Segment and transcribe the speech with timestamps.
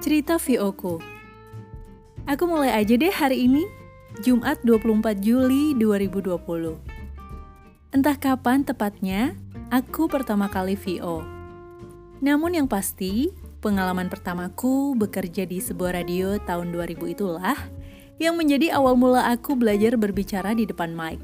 [0.00, 0.96] Cerita VO-ku
[2.24, 3.68] Aku mulai aja deh hari ini,
[4.24, 6.40] Jumat 24 Juli 2020.
[7.92, 9.36] Entah kapan tepatnya,
[9.68, 11.20] aku pertama kali VO.
[12.24, 13.28] Namun yang pasti,
[13.60, 17.60] pengalaman pertamaku bekerja di sebuah radio tahun 2000 itulah
[18.16, 21.20] yang menjadi awal mula aku belajar berbicara di depan mic.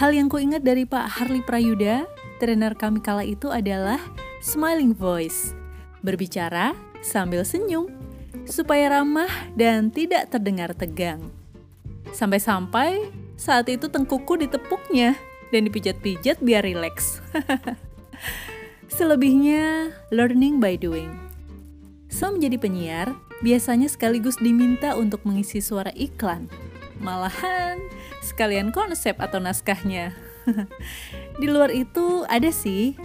[0.00, 2.08] Hal yang kuingat dari Pak Harley Prayuda,
[2.40, 4.00] trainer kami kala itu adalah
[4.40, 5.59] smiling voice.
[6.00, 7.88] Berbicara sambil senyum,
[8.48, 11.32] supaya ramah dan tidak terdengar tegang.
[12.10, 15.16] Sampai-sampai saat itu tengkuku ditepuknya
[15.54, 17.22] dan dipijat-pijat biar rileks.
[18.96, 21.08] Selebihnya, learning by doing.
[22.10, 23.08] So, menjadi penyiar,
[23.40, 26.50] biasanya sekaligus diminta untuk mengisi suara iklan.
[27.00, 27.80] Malahan,
[28.20, 30.12] sekalian konsep atau naskahnya.
[31.40, 32.98] Di luar itu, ada sih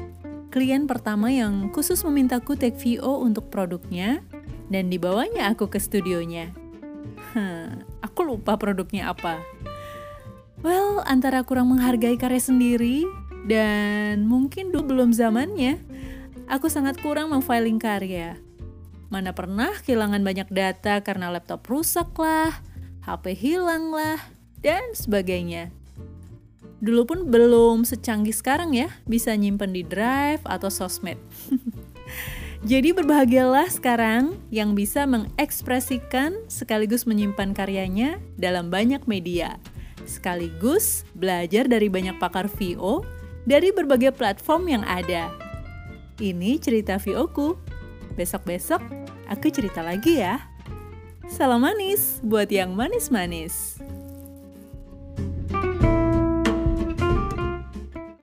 [0.55, 4.23] klien pertama yang khusus memintaku take VO untuk produknya
[4.71, 6.55] dan dibawanya aku ke studionya.
[7.35, 9.43] Hmm, aku lupa produknya apa.
[10.63, 13.03] Well, antara kurang menghargai karya sendiri
[13.43, 15.75] dan mungkin dulu belum zamannya,
[16.47, 18.39] aku sangat kurang memfiling karya.
[19.11, 22.63] Mana pernah kehilangan banyak data karena laptop rusak lah,
[23.03, 24.23] HP hilang lah,
[24.63, 25.75] dan sebagainya.
[26.85, 31.17] Dulu pun belum secanggih sekarang ya, bisa nyimpen di drive atau sosmed.
[32.69, 39.57] Jadi berbahagialah sekarang yang bisa mengekspresikan sekaligus menyimpan karyanya dalam banyak media.
[40.05, 43.01] Sekaligus belajar dari banyak pakar VO
[43.49, 45.33] dari berbagai platform yang ada.
[46.21, 47.57] Ini cerita VO-ku.
[48.13, 48.81] Besok-besok
[49.25, 50.37] aku cerita lagi ya.
[51.25, 53.81] Salam manis buat yang manis-manis.